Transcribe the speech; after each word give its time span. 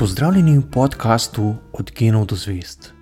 Pozdravljeni 0.00 0.58
v 0.58 0.62
podkastu 0.72 1.54
Od 1.72 1.90
genov 1.98 2.26
do 2.26 2.36
zvest. 2.36 2.92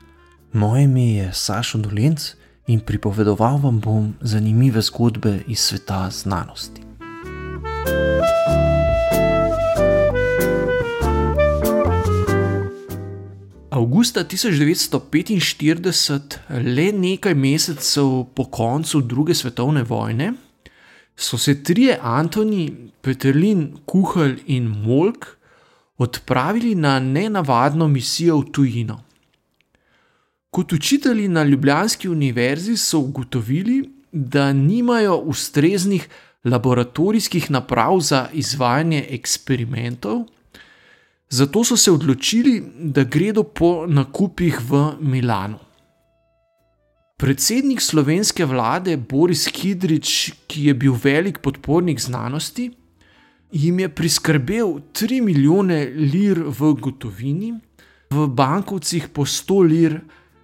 Moje 0.53 0.85
ime 0.85 1.13
je 1.13 1.33
Sašo 1.33 1.79
Dolenc 1.79 2.31
in 2.67 2.81
pripovedoval 2.81 3.61
vam 3.63 3.81
bom 3.81 4.15
zanimive 4.21 4.83
zgodbe 4.83 5.41
iz 5.47 5.59
sveta 5.59 6.11
znanosti. 6.11 6.83
Augusta 13.71 14.25
1945, 14.25 16.37
le 16.51 16.93
nekaj 16.93 17.35
mesecev 17.35 18.25
po 18.35 18.45
koncu 18.45 19.01
druge 19.01 19.35
svetovne 19.35 19.83
vojne, 19.83 20.33
so 21.17 21.39
se 21.39 21.63
trije 21.63 21.99
Antoni, 22.03 22.91
Petrlin, 23.01 23.77
Kuhal 23.87 24.35
in 24.47 24.67
Molk 24.67 25.38
odpravili 25.99 26.75
na 26.75 27.01
nenavadno 27.01 27.89
misijo 27.89 28.39
v 28.39 28.53
tujino. 28.53 29.03
Kot 30.51 30.73
učitelji 30.73 31.29
na 31.29 31.43
Ljubljanski 31.43 32.09
univerzi 32.09 32.77
so 32.77 32.99
ugotovili, 32.99 33.91
da 34.13 34.53
nimajo 34.53 35.17
ustreznih 35.17 36.09
laboratorijskih 36.45 37.51
naprav 37.51 38.01
za 38.01 38.29
izvajanje 38.33 39.07
eksperimentov, 39.11 40.25
zato 41.29 41.65
so 41.65 41.77
se 41.77 41.93
odločili, 41.93 42.63
da 42.81 43.05
gredo 43.05 43.43
po 43.43 43.87
nakupih 43.87 44.61
v 44.71 44.93
Milano. 45.01 45.59
Predsednik 47.19 47.81
slovenske 47.81 48.45
vlade 48.45 48.97
Boris 48.97 49.49
Kidrič, 49.49 50.33
ki 50.47 50.65
je 50.65 50.75
bil 50.75 50.95
velik 51.03 51.39
podpornik 51.43 52.01
znanosti, 52.01 52.71
jim 53.53 53.81
je 53.81 53.89
priskrbel 53.89 54.81
3 54.93 55.23
milijone 55.23 55.85
lir 55.85 56.43
v 56.47 56.73
gotovini, 56.81 57.55
v 58.11 58.27
bankovcih 58.29 59.09
po 59.09 59.25
100 59.25 59.63
lir, 59.69 60.01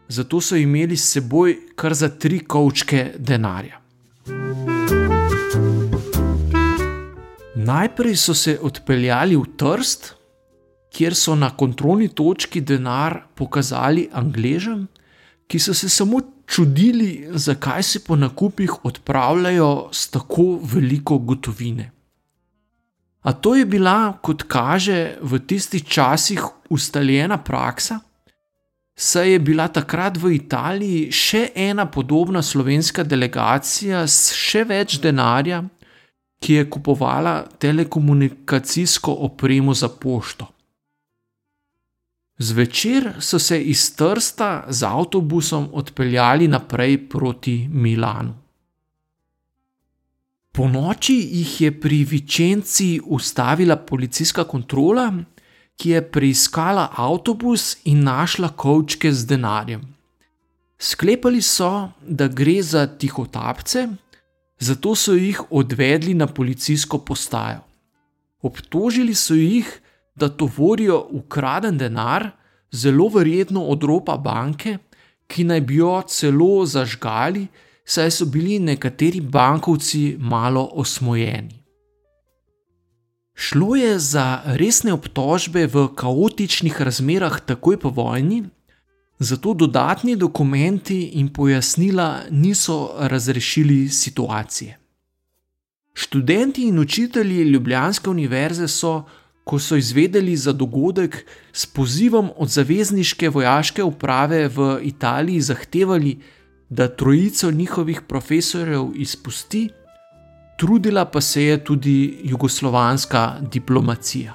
zato 0.09 0.41
so 0.41 0.57
imeli 0.57 0.97
s 0.97 1.13
seboj 1.13 1.57
kar 1.77 1.95
za 1.95 2.09
tri 2.09 2.39
kavčke 2.39 3.15
denarja. 3.19 3.81
Najprej 7.57 8.17
so 8.17 8.35
se 8.35 8.59
odpeljali 8.61 9.37
v 9.37 9.45
Trst, 9.57 10.15
kjer 10.93 11.15
so 11.15 11.35
na 11.35 11.51
kontrolni 11.57 12.09
točki 12.09 12.61
denar 12.61 13.23
pokazali 13.35 14.09
Angležem, 14.13 14.87
ki 15.47 15.59
so 15.59 15.75
se 15.75 15.89
samo 15.89 16.21
čudili, 16.47 17.29
zakaj 17.31 17.83
se 17.83 18.01
po 18.05 18.17
nakupih 18.17 18.85
odpravljajo 18.85 19.89
s 19.93 20.11
tako 20.11 20.61
veliko 20.63 21.19
gotovine. 21.19 21.91
A 23.25 23.33
to 23.33 23.55
je 23.55 23.65
bila, 23.65 24.19
kot 24.21 24.45
kaže, 24.45 25.17
v 25.21 25.41
tistih 25.49 25.85
časih 25.85 26.45
ustaljena 26.69 27.39
praksa, 27.41 28.01
saj 28.97 29.33
je 29.33 29.39
bila 29.41 29.69
takrat 29.69 30.21
v 30.21 30.35
Italiji 30.37 31.09
še 31.09 31.49
ena 31.57 31.87
podobna 31.89 32.43
slovenska 32.43 33.03
delegacija 33.03 34.05
s 34.05 34.37
še 34.37 34.67
več 34.69 34.99
denarja, 35.01 35.65
ki 36.45 36.61
je 36.61 36.69
kupovala 36.69 37.49
telekomunikacijsko 37.59 39.17
opremo 39.25 39.73
za 39.75 39.89
pošto. 39.89 40.51
Zvečer 42.39 43.13
so 43.25 43.39
se 43.39 43.57
iz 43.63 43.89
Trsta 43.97 44.67
z 44.69 44.85
avtobusom 44.85 45.71
odpeljali 45.73 46.49
naprej 46.49 47.09
proti 47.09 47.69
Milanu. 47.73 48.44
Po 50.55 50.69
noči 50.71 51.17
jih 51.19 51.53
je 51.61 51.71
pri 51.81 52.05
Vičenci 52.07 53.01
ustavila 53.03 53.75
policijska 53.77 54.45
kontrola, 54.45 55.09
ki 55.75 55.91
je 55.91 56.03
preiskala 56.11 56.85
avtobus 56.95 57.73
in 57.91 58.05
našla 58.07 58.53
kovčke 58.55 59.11
z 59.13 59.27
denarjem. 59.33 59.83
Sklepali 60.79 61.43
so, 61.43 61.91
da 62.07 62.29
gre 62.29 62.63
za 62.63 62.87
tihotapce, 62.87 63.89
zato 64.59 64.95
so 64.95 65.17
jih 65.19 65.43
odvedli 65.51 66.15
na 66.15 66.27
policijsko 66.27 66.99
postajo. 66.99 67.67
Obtožili 68.43 69.15
so 69.15 69.35
jih, 69.35 69.67
da 70.15 70.29
tovorijo 70.29 71.01
ukraden 71.11 71.79
denar, 71.79 72.31
zelo 72.71 73.09
verjetno 73.09 73.65
od 73.75 73.83
ropa 73.83 74.17
banke, 74.17 74.79
ki 75.27 75.51
naj 75.51 75.61
bi 75.61 75.83
jo 75.83 76.03
celo 76.07 76.67
zažgali 76.67 77.49
saj 77.85 78.11
so 78.11 78.25
bili 78.25 78.59
nekateri 78.59 79.21
bankovci 79.21 80.17
malo 80.19 80.71
osmojeni. 80.73 81.65
Šlo 83.35 83.77
je 83.77 83.99
za 83.99 84.41
resne 84.45 84.93
obtožbe 84.93 85.67
v 85.67 85.89
kaotičnih 85.95 86.83
razmerah 86.83 87.41
takoj 87.41 87.81
po 87.81 87.91
vojni, 87.91 88.45
zato 89.19 89.55
dodatni 89.55 90.17
dokumenti 90.17 91.03
in 91.19 91.29
pojasnila 91.29 92.21
niso 92.31 92.91
razrešili 92.99 93.89
situacije. 93.89 94.79
Študenti 95.95 96.63
in 96.63 96.79
učitelji 96.79 97.43
Ljubljanske 97.43 98.11
univerze 98.11 98.69
so, 98.69 99.05
ko 99.45 99.59
so 99.59 99.77
izvedeli 99.77 100.37
za 100.37 100.53
dogodek, 100.53 101.27
s 101.53 101.67
pozivom 101.67 102.31
od 102.37 102.49
zavezniške 102.49 103.29
vojaške 103.29 103.83
uprave 103.83 104.49
v 104.49 104.79
Italiji 104.83 105.41
zahtevali, 105.41 106.19
da 106.75 106.89
trojico 106.89 107.51
njihovih 107.51 108.01
profesorjev 108.09 108.87
izpusti, 108.95 109.69
trudila 110.59 111.05
pa 111.05 111.21
se 111.21 111.43
je 111.45 111.65
tudi 111.65 112.19
jugoslovanska 112.25 113.35
diplomacija. 113.53 114.35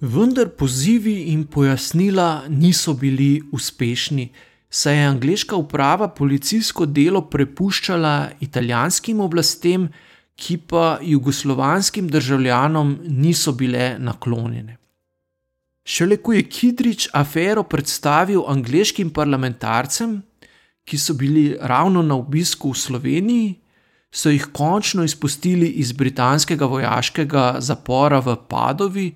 Vendar 0.00 0.48
pozivi 0.48 1.22
in 1.22 1.44
pojasnila 1.46 2.42
niso 2.48 2.94
bili 2.94 3.42
uspešni, 3.52 4.32
saj 4.70 4.96
je 4.96 5.06
angliška 5.06 5.56
uprava 5.56 6.08
policijsko 6.08 6.86
delo 6.86 7.26
prepuščala 7.30 8.30
italijanskim 8.40 9.20
oblastem, 9.20 9.88
ki 10.36 10.56
pa 10.56 10.98
jugoslovanskim 11.02 12.08
državljanom 12.08 12.98
niso 13.08 13.52
bile 13.52 13.96
naklonjene. 13.98 14.78
Šele 15.88 16.18
ko 16.20 16.34
je 16.36 16.42
Kidrič 16.44 17.08
afero 17.16 17.62
predstavil 17.64 18.42
angliškim 18.46 19.08
parlamentarcem, 19.10 20.18
ki 20.84 20.98
so 21.00 21.14
bili 21.16 21.56
ravno 21.60 22.02
na 22.02 22.18
obisku 22.20 22.74
v 22.74 22.76
Sloveniji, 22.76 23.54
so 24.12 24.28
jih 24.28 24.44
končno 24.52 25.04
izpustili 25.04 25.68
iz 25.80 25.92
britanskega 25.92 26.66
vojaškega 26.68 27.44
zapora 27.64 28.20
v 28.20 28.36
Padovi, 28.48 29.14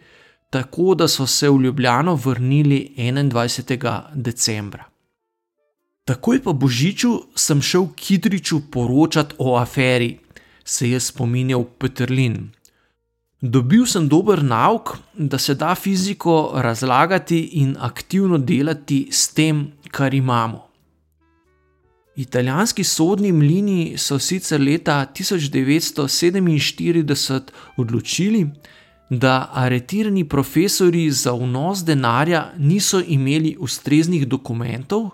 tako 0.51 0.95
da 0.95 1.09
so 1.09 1.27
se 1.27 1.51
v 1.51 1.61
Ljubljano 1.67 2.15
vrnili 2.15 2.95
21. 2.97 4.01
decembra. 4.15 4.89
Takoj 6.05 6.43
po 6.43 6.53
Božiču 6.53 7.13
sem 7.37 7.63
šel 7.63 7.87
Kidriču 7.97 8.61
poročati 8.71 9.35
o 9.39 9.57
aferi, 9.57 10.19
se 10.65 10.91
je 10.91 11.01
spominjal 11.01 11.65
Petrlin. 11.79 12.51
Dobil 13.45 13.87
sem 13.87 14.07
dober 14.07 14.43
nauk, 14.43 14.99
da 15.19 15.39
se 15.39 15.55
da 15.55 15.75
fiziko 15.75 16.53
razlagati 16.55 17.49
in 17.59 17.77
aktivno 17.81 18.39
delati 18.39 19.09
s 19.11 19.35
tem, 19.35 19.73
kar 19.91 20.15
imamo. 20.15 20.69
Italijanski 22.17 22.85
sodni 22.85 23.33
mlini 23.33 23.99
so 23.99 24.19
sicer 24.19 24.61
leta 24.61 25.07
1947 25.15 27.41
odločili, 27.77 28.51
da 29.11 29.51
aretirani 29.53 30.29
profesori 30.29 31.11
za 31.11 31.33
vnos 31.33 31.85
denarja 31.85 32.53
niso 32.59 33.03
imeli 33.07 33.57
ustreznih 33.59 34.29
dokumentov, 34.29 35.11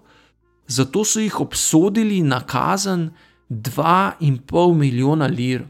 zato 0.66 1.04
so 1.04 1.20
jih 1.20 1.40
obsodili 1.40 2.22
na 2.22 2.40
kazen 2.40 3.10
2,5 3.48 4.74
milijona 4.74 5.26
lir 5.26 5.64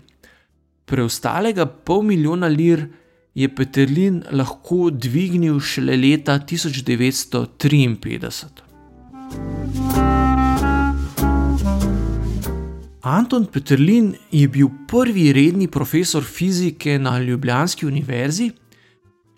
preostalega 0.89 1.67
pol 1.67 2.03
milijona 2.03 2.49
lir 2.49 2.89
je 3.35 3.55
Peterlin 3.55 4.25
lahko 4.33 4.91
dvignil 4.91 5.61
šele 5.61 5.97
leta 5.97 6.41
1953. 6.41 8.49
Anton 13.09 13.47
Peterlin 13.47 14.15
je 14.31 14.49
bil 14.49 14.69
prvi 14.89 15.33
redni 15.33 15.69
profesor 15.69 16.25
fizike 16.25 16.99
na 16.99 17.19
Ljubljanski 17.19 17.87
univerzi, 17.87 18.51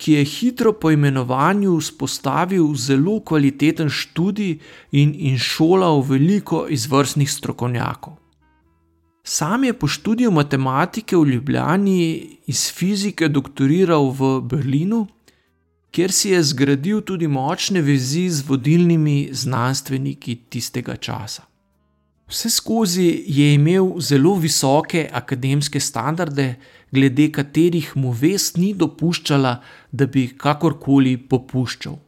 ki 0.00 0.12
je 0.12 0.24
hitro 0.24 0.72
po 0.72 0.90
imenovanju 0.90 1.76
vzpostavil 1.78 2.74
zelo 2.74 3.18
kvaliteten 3.20 3.92
študij 3.92 4.56
in, 4.92 5.12
in 5.14 5.38
šolal 5.38 6.00
veliko 6.08 6.64
izvrstnih 6.68 7.30
strokovnjakov. 7.30 8.19
Sam 9.24 9.64
je 9.64 9.72
po 9.72 9.86
študiju 9.86 10.30
matematike 10.30 11.16
v 11.16 11.24
Ljubljani 11.24 12.28
iz 12.46 12.72
fizike 12.72 13.28
doktoriral 13.28 14.10
v 14.10 14.40
Berlinu, 14.40 15.06
kjer 15.90 16.12
si 16.12 16.30
je 16.30 16.42
zgradil 16.42 17.00
tudi 17.00 17.28
močne 17.28 17.82
vezi 17.82 18.28
z 18.28 18.46
vodilnimi 18.48 19.28
znanstveniki 19.32 20.36
tistega 20.48 20.96
časa. 20.96 21.42
Vse 22.30 22.50
skozi 22.50 23.24
je 23.26 23.54
imel 23.54 24.00
zelo 24.00 24.34
visoke 24.34 25.08
akademske 25.12 25.80
standarde, 25.80 26.54
glede 26.92 27.26
katerih 27.32 27.96
mu 27.96 28.12
vest 28.12 28.56
ni 28.56 28.70
dopuščala, 28.74 29.56
da 29.92 30.06
bi 30.06 30.28
kakorkoli 30.38 31.16
popuščal. 31.16 31.98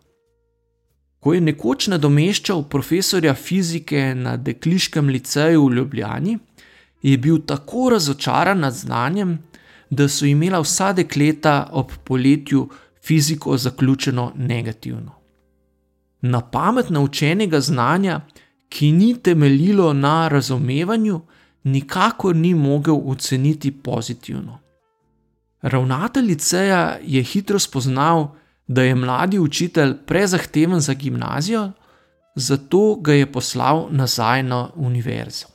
Ko 1.22 1.34
je 1.34 1.40
nekoč 1.40 1.88
nadomeščal 1.90 2.64
profesorja 2.70 3.34
fizike 3.34 4.12
na 4.14 4.36
Dekliškem 4.36 5.10
liceju 5.10 5.66
v 5.66 5.74
Ljubljani, 5.76 6.38
je 7.02 7.18
bil 7.18 7.38
tako 7.46 7.88
razočaran 7.90 8.60
nad 8.60 8.74
znanjem, 8.74 9.38
da 9.90 10.08
so 10.08 10.24
imela 10.24 10.60
vsa 10.60 10.92
dekleta 10.92 11.68
ob 11.72 11.90
poletju 12.04 12.68
fiziko 13.04 13.56
zaključeno 13.56 14.32
negativno. 14.36 15.12
Na 16.20 16.40
pamet 16.40 16.90
naučenega 16.90 17.60
znanja, 17.60 18.20
ki 18.68 18.92
ni 18.92 19.22
temeljilo 19.22 19.92
na 19.92 20.28
razumevanju, 20.28 21.20
nikakor 21.62 22.36
ni 22.36 22.54
mogel 22.54 23.00
oceniti 23.04 23.70
pozitivno. 23.70 24.58
Ravnatelj 25.62 26.24
liceja 26.24 26.98
je 27.02 27.22
hitro 27.22 27.58
spoznal, 27.58 28.28
da 28.66 28.82
je 28.82 28.94
mladi 28.94 29.38
učitelj 29.38 29.94
prezahteven 30.06 30.80
za 30.80 30.94
gimnazijo, 30.94 31.70
zato 32.34 32.94
ga 32.94 33.12
je 33.12 33.32
poslal 33.32 33.86
nazaj 33.90 34.42
na 34.42 34.68
univerzo. 34.74 35.51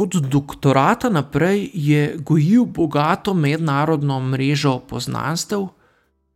Od 0.00 0.14
doktorata 0.14 1.08
naprej 1.08 1.70
je 1.74 2.16
gojil 2.18 2.64
bogato 2.64 3.34
mednarodno 3.34 4.20
mrežo 4.20 4.78
poznanstev, 4.88 5.66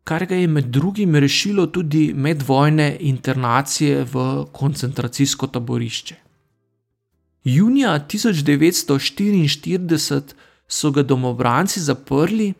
kar 0.04 0.26
ga 0.26 0.34
je 0.36 0.48
med 0.48 0.64
drugim 0.64 1.16
rešilo 1.16 1.66
tudi 1.66 2.12
medvojne 2.14 2.96
internacije 3.00 4.06
v 4.12 4.44
koncentracijsko 4.52 5.46
taborišče. 5.46 6.14
Junija 7.44 8.06
1944 8.08 10.22
so 10.68 10.90
ga 10.90 11.02
domobranci 11.02 11.80
zaprli, 11.80 12.54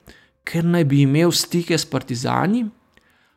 ker 0.45 0.65
naj 0.65 0.85
bi 0.85 1.01
imel 1.03 1.33
stike 1.33 1.79
s 1.79 1.85
partizani, 1.85 2.67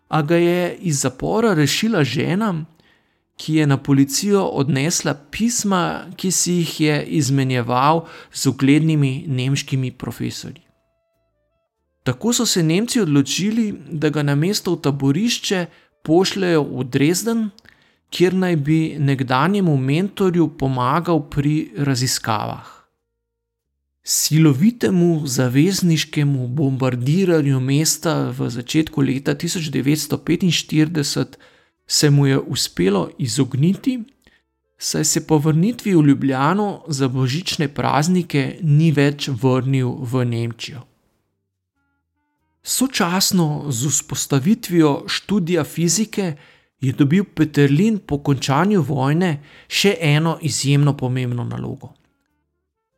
a 0.07 0.21
ga 0.21 0.35
je 0.35 0.77
iz 0.79 1.01
zapora 1.01 1.53
rešila 1.53 2.03
žena, 2.03 2.65
ki 3.37 3.55
je 3.55 3.67
na 3.67 3.77
policijo 3.77 4.43
odnesla 4.43 5.13
pisma, 5.31 6.05
ki 6.15 6.31
si 6.31 6.53
jih 6.53 6.81
je 6.81 7.05
izmenjeval 7.05 8.05
z 8.33 8.45
uglednimi 8.45 9.25
nemškimi 9.27 9.91
profesori. 9.91 10.61
Tako 12.03 12.33
so 12.33 12.45
se 12.45 12.63
Nemci 12.63 13.01
odločili, 13.01 13.73
da 13.91 14.09
ga 14.09 14.23
na 14.23 14.35
mesto 14.35 14.73
v 14.73 14.81
taborišče 14.81 15.65
pošljajo 16.03 16.63
v 16.63 16.83
Dresden, 16.83 17.49
kjer 18.09 18.33
naj 18.33 18.55
bi 18.55 18.95
nekdanjemu 18.99 19.77
mentorju 19.77 20.47
pomagal 20.57 21.29
pri 21.29 21.71
raziskavah. 21.77 22.77
Silovitemu 24.03 25.27
zavezniškemu 25.27 26.47
bombardiranju 26.47 27.59
mesta 27.59 28.31
v 28.31 28.49
začetku 28.49 29.01
leta 29.01 29.35
1945 29.35 31.35
se 31.87 32.09
mu 32.09 32.27
je 32.27 32.39
uspelo 32.39 33.09
izogniti, 33.17 34.03
saj 34.77 35.05
se 35.05 35.27
po 35.27 35.37
vrnitvi 35.37 35.95
v 35.95 36.05
Ljubljano 36.07 36.83
za 36.87 37.07
božične 37.07 37.67
praznike 37.67 38.59
ni 38.61 38.91
več 38.91 39.29
vrnil 39.29 39.89
v 39.89 40.25
Nemčijo. 40.25 40.83
Sočasno 42.63 43.71
z 43.71 43.87
vzpostavitvijo 43.87 45.03
študija 45.07 45.63
fizike 45.63 46.35
je 46.79 46.93
dobil 46.93 47.23
Peterlin 47.23 47.99
po 47.99 48.19
končanju 48.23 48.81
vojne 48.81 49.39
še 49.67 49.95
eno 50.01 50.37
izjemno 50.41 50.93
pomembno 50.97 51.43
nalogo. 51.43 51.93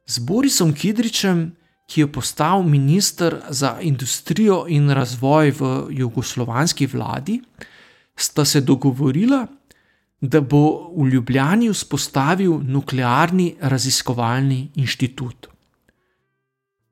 Z 0.08 0.26
Borisom 0.26 0.74
Kidričem, 0.74 1.52
ki 1.90 2.02
je 2.02 2.12
postal 2.12 2.64
ministr 2.64 3.36
za 3.50 3.78
industrijo 3.82 4.66
in 4.68 4.90
razvoj 4.90 5.52
v 5.60 5.70
jugoslovanski 6.02 6.88
vladi, 6.88 7.40
sta 8.22 8.46
se 8.46 8.62
dogovorila, 8.62 9.48
da 10.22 10.42
bo 10.42 10.92
v 10.98 11.08
Ljubljani 11.14 11.70
vzpostavil 11.72 12.60
nuklearni 12.64 13.56
raziskovalni 13.62 14.72
inštitut. 14.76 15.48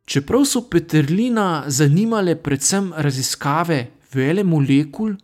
Čeprav 0.07 0.45
so 0.47 0.61
Peterlina 0.69 1.63
zanimale 1.67 2.35
predvsem 2.35 2.93
raziskave 2.95 3.87
vele 4.13 4.43
molekul, 4.43 5.17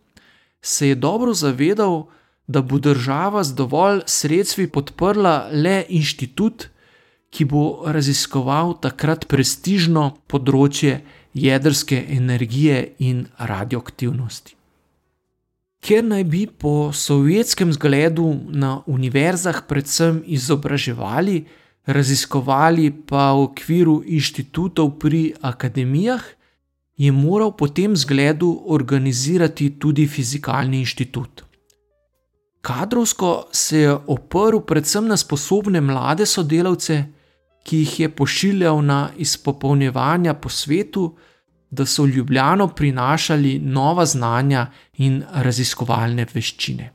se 0.60 0.88
je 0.88 0.94
dobro 0.94 1.34
zavedal, 1.34 2.04
da 2.46 2.60
bo 2.62 2.78
država 2.78 3.44
z 3.44 3.54
dovolj 3.54 4.02
sredstvi 4.06 4.66
podprla 4.68 5.48
le 5.52 5.84
inštitut, 5.88 6.68
ki 7.30 7.44
bo 7.44 7.62
raziskoval 7.88 8.76
takrat 8.84 9.24
prestižno 9.28 10.10
področje 10.28 11.00
jedrske 11.34 12.04
energije 12.18 12.82
in 12.98 13.24
radioaktivnosti 13.38 14.54
kjer 15.84 16.04
naj 16.04 16.24
bi 16.24 16.46
po 16.46 16.92
sovjetskem 16.92 17.72
zgledu 17.72 18.34
na 18.48 18.80
univerzah 18.86 19.62
predvsem 19.68 20.22
izobraževali, 20.26 21.44
raziskovali 21.86 22.88
pa 23.06 23.32
v 23.32 23.42
okviru 23.50 23.98
inštitutov 24.06 24.94
pri 24.98 25.34
akademijah, 25.40 26.24
je 26.96 27.12
moral 27.12 27.52
po 27.56 27.68
tem 27.68 27.96
zgledu 27.96 28.48
organizirati 28.66 29.74
tudi 29.78 30.06
fizikalni 30.06 30.78
inštitut. 30.78 31.42
Kadrovsko 32.64 33.48
se 33.52 33.78
je 33.78 33.92
oprl 34.06 34.62
predvsem 34.64 35.06
na 35.06 35.16
sposobne 35.16 35.80
mlade 35.80 36.26
sodelavce, 36.26 37.02
ki 37.64 37.76
jih 37.82 38.00
je 38.00 38.08
pošiljal 38.08 38.80
na 38.84 39.10
izpopolnjevanja 39.16 40.34
po 40.34 40.48
svetu, 40.48 41.16
da 41.74 41.86
so 41.86 42.02
v 42.04 42.10
Ljubljano 42.16 42.68
prinašali 42.68 43.58
nova 43.58 44.06
znanja 44.06 44.66
in 44.98 45.22
raziskovalne 45.32 46.26
veščine. 46.34 46.90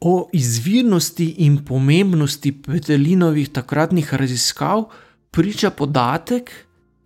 O 0.00 0.28
izvirnosti 0.32 1.34
in 1.44 1.64
pomembnosti 1.64 2.62
Petelinovih 2.62 3.48
takratnih 3.48 4.14
raziskav 4.14 4.84
priča 5.30 5.70
podatek, 5.70 6.50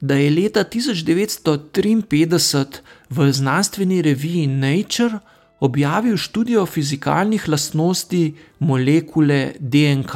da 0.00 0.14
je 0.14 0.30
leta 0.30 0.64
1953 0.64 2.64
v 3.10 3.32
znanstveni 3.32 4.02
reviji 4.02 4.46
Nature 4.46 5.18
objavil 5.60 6.16
študijo 6.16 6.66
fizikalnih 6.66 7.48
lastnosti 7.48 8.34
molekule 8.58 9.52
DNK. 9.58 10.14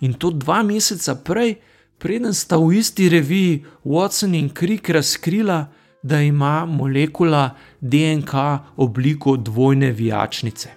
In 0.00 0.14
to 0.14 0.30
dva 0.30 0.62
meseca 0.62 1.14
prej, 1.14 1.54
preden 2.00 2.34
sta 2.34 2.56
v 2.56 2.80
isti 2.80 3.08
reviji 3.08 3.64
Watson 3.84 4.34
in 4.34 4.48
Crick 4.48 4.88
razkrila, 4.88 5.68
da 6.02 6.20
ima 6.20 6.66
molekula 6.66 7.56
DNK 7.80 8.34
obliko 8.76 9.36
dvojne 9.36 9.92
vijačnice. 9.92 10.68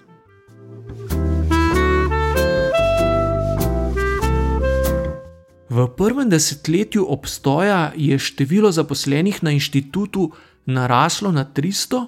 V 5.69 5.87
prvem 5.97 6.29
desetletju 6.29 7.05
obstoja 7.09 7.93
je 7.95 8.19
število 8.19 8.71
zaposlenih 8.71 9.43
na 9.43 9.51
inštitutu 9.51 10.31
naraslo 10.65 11.31
na 11.31 11.45
300, 11.55 12.05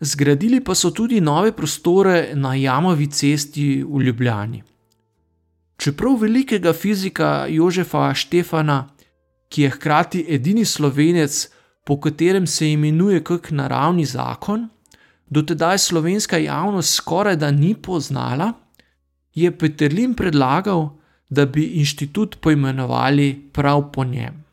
zgradili 0.00 0.60
pa 0.60 0.74
so 0.74 0.90
tudi 0.90 1.20
nove 1.20 1.52
prostore 1.52 2.34
na 2.34 2.54
Jamovi 2.54 3.06
cesti 3.06 3.84
v 3.88 4.02
Ljubljani. 4.02 4.71
Čeprav 5.82 6.20
velikega 6.20 6.72
fizika 6.72 7.46
Jožefa 7.50 8.12
Štefana, 8.14 8.94
ki 9.50 9.62
je 9.62 9.70
hkrati 9.70 10.20
edini 10.28 10.64
slovenec, 10.64 11.48
po 11.84 11.96
katerem 12.00 12.46
se 12.46 12.68
imenuje 12.70 13.24
kot 13.24 13.48
naravni 13.50 14.04
zakon, 14.06 14.68
dotedaj 15.26 15.78
slovenska 15.78 16.38
javnost 16.38 16.94
skoraj 16.94 17.36
da 17.36 17.50
ni 17.50 17.74
poznala, 17.74 18.52
je 19.34 19.50
Peterlin 19.58 20.14
predlagal, 20.14 20.88
da 21.30 21.46
bi 21.46 21.64
inštitut 21.82 22.36
poimenovali 22.40 23.50
prav 23.52 23.90
po 23.92 24.04
njem. 24.04 24.44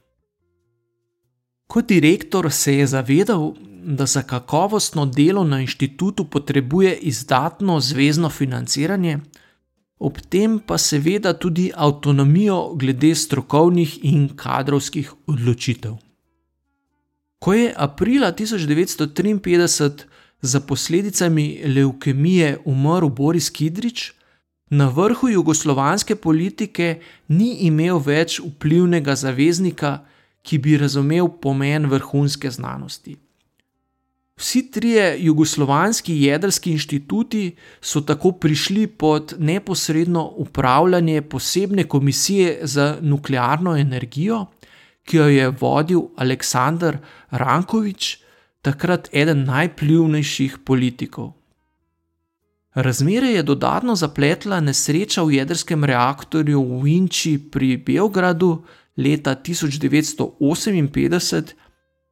Kot 1.68 1.86
direktor 1.88 2.52
se 2.52 2.78
je 2.78 2.88
zavedal, 2.88 3.54
da 3.86 4.06
za 4.06 4.24
kakovostno 4.24 5.06
delo 5.06 5.44
na 5.44 5.62
inštitutu 5.62 6.26
potrebuje 6.26 6.96
izdatno 6.96 7.80
zvezdno 7.80 8.30
financiranje 8.30 9.20
ob 10.00 10.20
tem 10.30 10.60
pa 10.60 10.78
seveda 10.78 11.34
tudi 11.34 11.72
avtonomijo 11.76 12.76
glede 12.80 13.16
strokovnih 13.16 14.00
in 14.04 14.30
kadrovskih 14.36 15.12
odločitev. 15.28 15.98
Ko 17.40 17.54
je 17.54 17.74
aprila 17.78 18.32
1953 18.32 20.04
za 20.42 20.60
posledicami 20.60 21.62
leukemije 21.66 22.58
umrl 22.66 23.10
Boris 23.10 23.50
Kidrič, 23.50 24.14
na 24.70 24.88
vrhu 24.90 25.30
jugoslovanske 25.30 26.16
politike 26.16 27.00
ni 27.28 27.54
imel 27.66 27.98
več 28.06 28.40
vplivnega 28.40 29.16
zaveznika, 29.16 30.00
ki 30.44 30.58
bi 30.58 30.78
razumel 30.78 31.28
pomen 31.42 31.90
vrhunske 31.90 32.52
znanosti. 32.52 33.18
Vsi 34.40 34.72
trije 34.72 35.18
jugoslovanski 35.20 36.22
jedrski 36.22 36.72
inštituti 36.72 37.56
so 37.82 38.02
tako 38.02 38.32
prišli 38.32 38.88
pod 38.88 39.34
neposredno 39.40 40.32
upravljanje 40.36 41.22
posebne 41.22 41.84
komisije 41.84 42.60
za 42.64 42.98
nuklearno 43.02 43.78
energijo, 43.78 44.46
ki 45.04 45.18
jo 45.18 45.28
je 45.28 45.50
vodil 45.50 46.02
Aleksandr 46.18 46.98
Rankovič, 47.32 48.18
takrat 48.62 49.10
eden 49.12 49.44
najplivnejših 49.44 50.58
politikov. 50.66 51.32
Razmere 52.74 53.28
je 53.28 53.44
dodatno 53.44 53.96
zapletla 53.96 54.60
nesreča 54.60 55.24
v 55.24 55.34
jedrskem 55.34 55.84
reaktorju 55.84 56.64
v 56.64 56.84
Vinči 56.84 57.40
pri 57.52 57.78
Beogradu 57.78 58.64
leta 58.98 59.36
1958 59.36 61.69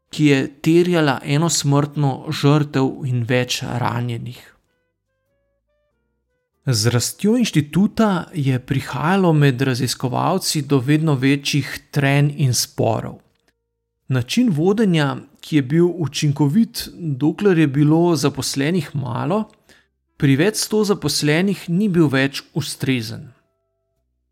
ki 0.10 0.26
je 0.26 0.44
terjala 0.62 1.20
eno 1.24 1.50
smrtno 1.50 2.32
žrtev 2.32 3.06
in 3.06 3.26
več 3.28 3.62
ranjenih. 3.64 4.40
Z 6.68 6.92
rastjo 6.92 7.38
inštituta 7.40 8.28
je 8.36 8.60
prihajalo 8.60 9.34
med 9.34 9.62
raziskovalci 9.62 10.62
do 10.62 10.80
vedno 10.80 11.16
večjih 11.16 11.70
trenj 11.92 12.34
in 12.38 12.54
sporov. 12.54 13.22
Način 14.08 14.50
vodenja, 14.52 15.16
ki 15.42 15.56
je 15.56 15.62
bil 15.62 15.88
učinkovit, 15.88 16.90
dokler 16.94 17.58
je 17.58 17.68
bilo 17.68 18.16
zaposlenih 18.16 18.90
malo, 18.96 19.46
pri 20.18 20.36
več 20.36 20.60
sto 20.66 20.84
zaposlenih 20.84 21.70
ni 21.70 21.88
bil 21.90 22.08
več 22.12 22.44
ustrezen. 22.54 23.37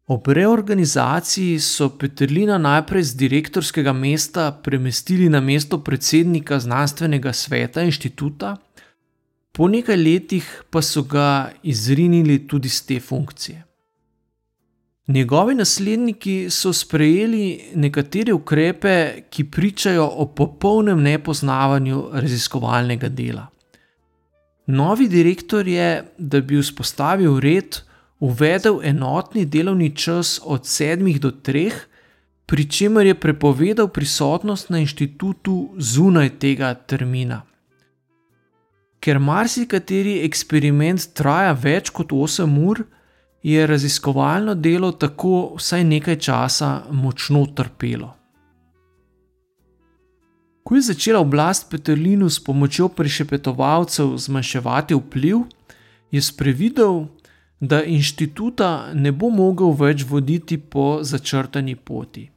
Ob 0.08 0.28
reorganizaciji 0.28 1.60
so 1.60 1.90
Petrlina 1.90 2.58
najprej 2.58 3.04
z 3.04 3.16
direktorskega 3.18 3.94
mesta 3.94 4.52
premestili 4.52 5.30
na 5.30 5.42
mesto 5.42 5.80
predsednika 5.84 6.60
znanstvenega 6.60 7.34
sveta 7.34 7.82
inštituta, 7.82 8.56
po 9.52 9.68
nekaj 9.68 9.98
letih 9.98 10.46
pa 10.70 10.82
so 10.82 11.02
ga 11.02 11.50
izrinili 11.64 12.48
tudi 12.48 12.70
z 12.70 12.86
te 12.86 13.00
funkcije. 13.00 13.64
Njegovi 15.08 15.56
nasledniki 15.56 16.50
so 16.50 16.74
sprejeli 16.74 17.72
nekatere 17.76 18.34
ukrepe, 18.34 19.24
ki 19.30 19.44
pričajo 19.44 20.06
o 20.06 20.26
popolnem 20.26 21.02
nepoznavanju 21.02 22.10
raziskovalnega 22.14 23.10
dela. 23.10 23.48
Novi 24.68 25.08
direktor 25.08 25.68
je, 25.68 26.06
da 26.18 26.42
bi 26.42 26.58
vzpostavil 26.62 27.40
red, 27.40 27.82
uvedel 28.20 28.80
enotni 28.84 29.46
delovni 29.46 29.96
čas 29.96 30.40
od 30.44 30.64
7 30.64 31.20
do 31.20 31.32
3, 31.32 31.72
pri 32.46 32.66
čemer 32.70 33.06
je 33.06 33.20
prepovedal 33.20 33.88
prisotnost 33.88 34.70
na 34.70 34.80
inštitutu 34.80 35.74
zunaj 35.78 36.30
tega 36.40 36.74
termina. 36.74 37.42
Ker 39.00 39.20
marsikateri 39.20 40.20
eksperiment 40.26 41.14
traja 41.14 41.54
več 41.54 41.90
kot 41.90 42.14
8 42.14 42.60
ur, 42.68 42.84
je 43.46 43.68
raziskovalno 43.68 44.56
delo 44.56 44.92
tako 44.92 45.56
vsaj 45.58 45.84
nekaj 45.84 46.16
časa 46.16 46.70
močno 46.92 47.46
trpelo. 47.46 48.16
Ko 50.66 50.76
je 50.76 50.82
začela 50.82 51.20
oblast 51.22 51.70
Petrlinu 51.70 52.30
s 52.30 52.40
pomočjo 52.42 52.88
prišepetovalcev 52.90 54.16
zmanjševati 54.18 54.98
vpliv, 54.98 55.44
je 56.12 56.22
sprevidel, 56.22 57.06
da 57.60 57.84
inštituta 57.84 58.94
ne 58.94 59.12
bo 59.12 59.30
mogel 59.30 59.72
več 59.72 60.06
voditi 60.10 60.58
po 60.58 61.00
začrtani 61.02 61.76
poti. 61.76 62.32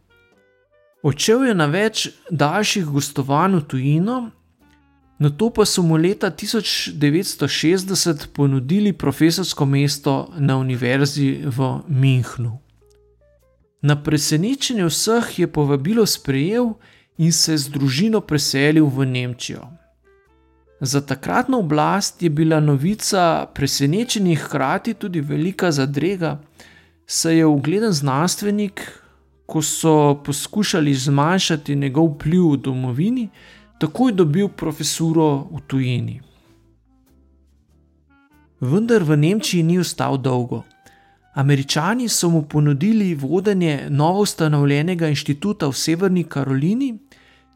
Odšel 1.03 1.45
je 1.47 1.55
na 1.55 1.67
več 1.71 2.09
daljših 2.31 2.85
gostovanj 2.87 3.57
v 3.59 3.63
tujino, 3.71 4.31
na 5.19 5.31
to 5.31 5.51
pa 5.51 5.65
so 5.67 5.83
mu 5.83 5.97
leta 5.97 6.31
1960 6.31 8.27
ponudili 8.33 8.93
profesorsko 8.93 9.67
mesto 9.67 10.31
na 10.39 10.57
univerzi 10.57 11.43
v 11.45 11.83
Münchnu. 11.89 12.59
Na 13.83 14.03
presenečenje 14.03 14.87
vseh 14.87 15.39
je 15.39 15.47
povabilo 15.47 16.07
sprejel 16.07 16.75
in 17.19 17.33
se 17.33 17.59
z 17.59 17.69
družino 17.71 18.21
preselil 18.21 18.87
v 18.87 19.07
Nemčijo. 19.07 19.78
Za 20.81 21.01
takratno 21.01 21.59
oblast 21.59 22.23
je 22.23 22.31
bila 22.31 22.61
novica 22.61 23.47
presenečenih 23.55 24.41
hkrati 24.41 24.95
tudi 24.95 25.21
velika 25.21 25.71
zadrega, 25.73 26.39
saj 27.07 27.37
je 27.37 27.47
ugleden 27.47 27.93
znanstvenik, 27.93 29.03
ko 29.47 29.63
so 29.63 30.23
poskušali 30.25 30.95
zmanjšati 30.95 31.77
njegov 31.77 32.15
vpliv 32.15 32.51
v 32.53 32.57
domovini, 32.57 33.29
takoj 33.81 34.13
dobil 34.13 34.49
profesuro 34.49 35.49
v 35.51 35.61
tujini. 35.67 36.21
Vendar 38.61 39.03
v 39.03 39.17
Nemčiji 39.17 39.63
ni 39.63 39.79
ostal 39.79 40.19
dolgo. 40.19 40.63
Američani 41.35 42.09
so 42.09 42.29
mu 42.29 42.43
ponudili 42.43 43.15
vodenje 43.15 43.87
novo 43.91 44.21
ustanovljenega 44.21 45.09
inštituta 45.09 45.67
v 45.67 45.73
Severni 45.73 46.25
Karolini, 46.25 46.99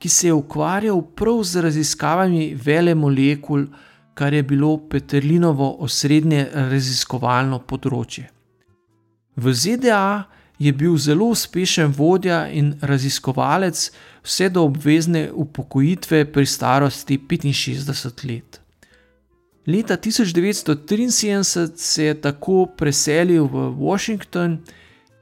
ki 0.02 0.09
se 0.09 0.26
je 0.26 0.35
ukvarjal 0.35 1.02
prav 1.14 1.44
z 1.47 1.61
raziskavami 1.62 2.54
vele 2.59 2.94
molekul, 2.94 3.66
kar 4.14 4.35
je 4.35 4.42
bilo 4.42 4.76
Petrlinovo 4.90 5.68
osrednje 5.87 6.49
raziskovalno 6.52 7.61
področje. 7.71 8.25
V 9.37 9.52
ZDA 9.54 10.25
je 10.59 10.73
bil 10.73 10.97
zelo 10.99 11.28
uspešen 11.37 11.94
vodja 11.94 12.49
in 12.50 12.75
raziskovalec 12.82 13.85
vse 14.26 14.49
do 14.50 14.64
obvezne 14.66 15.28
upokojitve 15.30 16.25
pri 16.35 16.47
starosti 16.47 17.18
65 17.18 18.26
let. 18.26 18.61
Leta 19.66 19.97
1973 19.97 21.76
se 21.76 22.04
je 22.04 22.14
tako 22.21 22.66
preselil 22.76 23.47
v 23.47 23.71
Washington, 23.78 24.59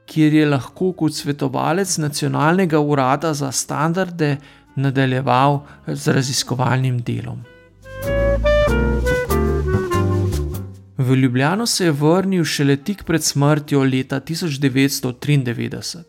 kjer 0.05 0.33
je 0.33 0.45
lahko 0.49 0.91
kot 0.97 1.13
svetovalec 1.13 1.97
Nacionalnega 1.97 2.79
urada 2.79 3.33
za 3.33 3.51
standarde 3.51 4.37
nadaljeval 4.75 5.65
z 5.87 6.07
raziskovalnim 6.07 7.01
delom. 7.01 7.43
V 10.97 11.15
Ljubljano 11.15 11.65
se 11.65 11.85
je 11.85 11.91
vrnil 11.91 12.45
šele 12.45 12.77
tik 12.77 13.03
pred 13.03 13.23
smrtjo 13.23 13.83
leta 13.83 14.21
1993. 14.21 16.03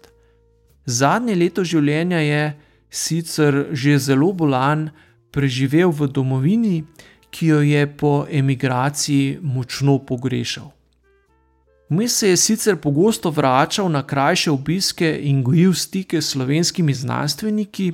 Zadnje 0.85 1.35
leto 1.35 1.65
življenja 1.65 2.19
je, 2.19 2.43
sicer 2.91 3.67
že 3.73 3.99
zelo 3.99 4.33
bolan, 4.33 4.91
preživel 5.33 5.91
v 5.91 6.09
domovini, 6.13 6.85
ki 7.33 7.47
jo 7.47 7.61
je 7.65 7.87
po 7.97 8.27
emigraciji 8.29 9.39
močno 9.43 9.99
pogrešal. 9.99 10.69
Vmes 11.89 12.13
se 12.19 12.29
je 12.29 12.37
sicer 12.37 12.77
pogosto 12.77 13.31
vračal 13.31 13.89
na 13.89 14.03
krajše 14.07 14.51
obiske 14.51 15.09
in 15.23 15.43
gojil 15.43 15.75
stike 15.75 16.21
s 16.21 16.31
slovenskimi 16.33 16.95
znanstveniki, 16.95 17.93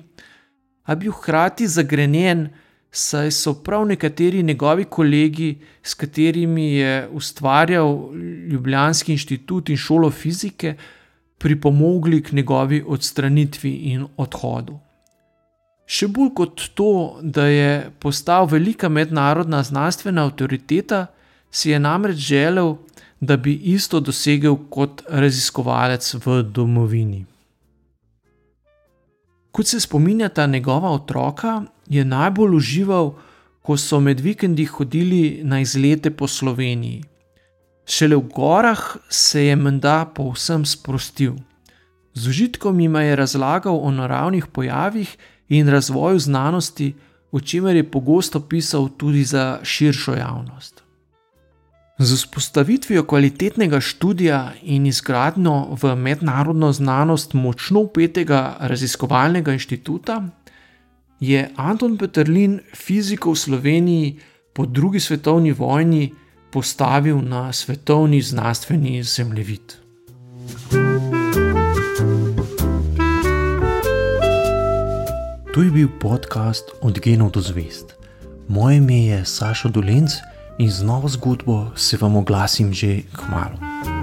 a 0.88 0.96
bil 0.96 1.12
hkrati 1.12 1.66
zagrenjen, 1.68 2.46
saj 2.90 3.30
so 3.36 3.52
prav 3.64 3.84
nekateri 3.86 4.42
njegovi 4.42 4.84
kolegi, 4.84 5.58
s 5.82 5.94
katerimi 5.94 6.72
je 6.80 7.08
ustvarjal 7.12 7.92
Ljubljanski 8.48 9.12
inštitut 9.12 9.68
in 9.68 9.76
šolo 9.76 10.10
fizike, 10.10 10.74
pripomogli 11.38 12.22
k 12.22 12.32
njegovi 12.32 12.82
odstranitvi 12.86 13.74
in 13.92 14.06
odhodu. 14.16 14.78
Še 15.84 16.08
bolj 16.08 16.32
kot 16.40 16.64
to, 16.74 16.90
da 17.22 17.46
je 17.46 17.90
postal 18.00 18.48
velika 18.48 18.88
mednarodna 18.88 19.62
znanstvena 19.62 20.24
avtoriteta, 20.24 21.06
si 21.50 21.70
je 21.70 21.78
namreč 21.80 22.16
želel, 22.32 22.76
da 23.20 23.36
bi 23.36 23.54
isto 23.76 24.00
dosegel 24.00 24.56
kot 24.70 25.02
raziskovalec 25.08 26.14
v 26.24 26.42
domovini. 26.42 27.26
Kot 29.58 29.66
se 29.66 29.80
spominjata 29.80 30.46
njegova 30.46 30.90
otroka, 30.90 31.62
je 31.86 32.04
najbolj 32.04 32.56
užival, 32.56 33.08
ko 33.62 33.76
so 33.76 33.98
med 34.00 34.20
vikendi 34.20 34.64
hodili 34.64 35.40
na 35.42 35.58
izlete 35.60 36.10
po 36.10 36.28
Sloveniji. 36.28 37.02
Šele 37.86 38.16
v 38.16 38.22
gorah 38.36 38.96
se 39.10 39.46
je 39.46 39.56
menda 39.56 40.04
povsem 40.14 40.62
sprostil. 40.64 41.34
Z 42.14 42.28
užitkom 42.28 42.80
jim 42.80 42.94
je 42.94 43.16
razlagal 43.16 43.80
o 43.82 43.90
naravnih 43.90 44.46
pojavih 44.46 45.16
in 45.48 45.68
razvoju 45.68 46.18
znanosti, 46.18 46.94
o 47.32 47.40
čemer 47.40 47.76
je 47.76 47.90
pogosto 47.90 48.40
pisal 48.40 48.88
tudi 48.88 49.24
za 49.24 49.58
širšo 49.62 50.14
javnost. 50.14 50.87
Z 51.98 52.14
vzpostavitvijo 52.14 53.02
kvalitetnega 53.04 53.80
študija 53.80 54.52
in 54.62 54.86
izgradnjo 54.86 55.74
v 55.82 55.96
mednarodno 55.96 56.72
znanost 56.72 57.34
močno 57.34 57.80
upetega 57.80 58.56
raziskovalnega 58.60 59.52
inštituta 59.52 60.22
je 61.20 61.50
Anton 61.56 61.96
Petrlin 61.98 62.60
fiziko 62.76 63.32
v 63.32 63.36
Sloveniji 63.36 64.18
po 64.52 64.66
drugi 64.66 65.00
svetovni 65.00 65.52
vojni 65.52 66.14
postavil 66.52 67.18
na 67.18 67.52
svetovni 67.52 68.22
znanstveni 68.22 69.02
zemljevid. 69.02 69.74
To 75.54 75.62
je 75.62 75.70
bil 75.70 75.88
podcast 76.00 76.70
Od 76.82 77.00
genov 77.00 77.30
do 77.30 77.40
zvest. 77.40 77.94
Moje 78.48 78.76
ime 78.76 79.04
je 79.04 79.24
Sašo 79.24 79.68
Dolenc 79.68 80.10
in 80.58 80.70
z 80.70 80.82
novo 80.82 81.08
zgodbo 81.08 81.70
se 81.76 81.96
vam 81.96 82.16
oglasim 82.16 82.74
že 82.74 83.02
k 83.12 83.28
malu. 83.30 83.97